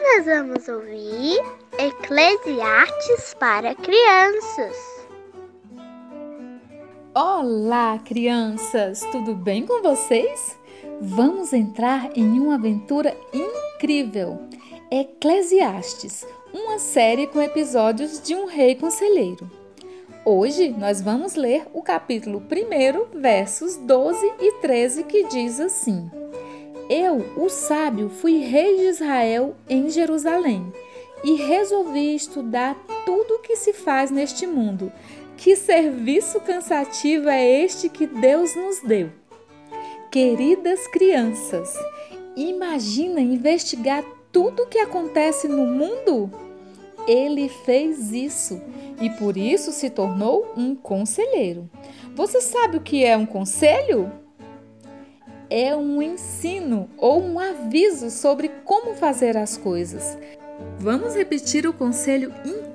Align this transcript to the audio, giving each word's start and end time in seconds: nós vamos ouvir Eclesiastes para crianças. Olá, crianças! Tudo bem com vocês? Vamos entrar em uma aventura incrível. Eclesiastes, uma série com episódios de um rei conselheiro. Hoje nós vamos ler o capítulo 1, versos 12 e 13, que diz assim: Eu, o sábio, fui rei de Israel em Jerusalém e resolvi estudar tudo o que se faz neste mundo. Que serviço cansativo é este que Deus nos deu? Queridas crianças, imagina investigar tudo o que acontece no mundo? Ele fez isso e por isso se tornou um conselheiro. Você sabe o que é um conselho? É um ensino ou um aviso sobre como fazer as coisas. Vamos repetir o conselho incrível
nós 0.00 0.26
vamos 0.26 0.68
ouvir 0.68 1.40
Eclesiastes 1.76 3.34
para 3.34 3.74
crianças. 3.74 4.76
Olá, 7.12 7.98
crianças! 7.98 9.00
Tudo 9.10 9.34
bem 9.34 9.66
com 9.66 9.82
vocês? 9.82 10.56
Vamos 11.00 11.52
entrar 11.52 12.16
em 12.16 12.38
uma 12.38 12.54
aventura 12.54 13.16
incrível. 13.34 14.38
Eclesiastes, 14.88 16.24
uma 16.54 16.78
série 16.78 17.26
com 17.26 17.42
episódios 17.42 18.22
de 18.22 18.36
um 18.36 18.46
rei 18.46 18.76
conselheiro. 18.76 19.50
Hoje 20.24 20.68
nós 20.68 21.00
vamos 21.00 21.34
ler 21.34 21.66
o 21.72 21.82
capítulo 21.82 22.40
1, 22.40 23.18
versos 23.18 23.76
12 23.78 24.32
e 24.38 24.60
13, 24.60 25.02
que 25.02 25.24
diz 25.24 25.58
assim: 25.58 26.08
Eu, 26.92 27.24
o 27.36 27.48
sábio, 27.48 28.10
fui 28.10 28.38
rei 28.38 28.76
de 28.76 28.82
Israel 28.86 29.54
em 29.68 29.88
Jerusalém 29.88 30.72
e 31.22 31.36
resolvi 31.36 32.16
estudar 32.16 32.74
tudo 33.06 33.34
o 33.34 33.38
que 33.38 33.54
se 33.54 33.72
faz 33.72 34.10
neste 34.10 34.44
mundo. 34.44 34.90
Que 35.36 35.54
serviço 35.54 36.40
cansativo 36.40 37.28
é 37.28 37.48
este 37.62 37.88
que 37.88 38.08
Deus 38.08 38.56
nos 38.56 38.80
deu? 38.80 39.08
Queridas 40.10 40.88
crianças, 40.88 41.72
imagina 42.34 43.20
investigar 43.20 44.04
tudo 44.32 44.64
o 44.64 44.66
que 44.66 44.78
acontece 44.78 45.46
no 45.46 45.64
mundo? 45.66 46.28
Ele 47.06 47.48
fez 47.48 48.10
isso 48.10 48.60
e 49.00 49.08
por 49.10 49.36
isso 49.36 49.70
se 49.70 49.90
tornou 49.90 50.52
um 50.56 50.74
conselheiro. 50.74 51.70
Você 52.16 52.40
sabe 52.40 52.78
o 52.78 52.82
que 52.82 53.04
é 53.04 53.16
um 53.16 53.26
conselho? 53.26 54.10
É 55.50 55.74
um 55.74 56.00
ensino 56.00 56.88
ou 56.96 57.20
um 57.20 57.38
aviso 57.38 58.08
sobre 58.08 58.48
como 58.64 58.94
fazer 58.94 59.36
as 59.36 59.56
coisas. 59.56 60.16
Vamos 60.78 61.16
repetir 61.16 61.66
o 61.66 61.72
conselho 61.72 62.32
incrível 62.44 62.70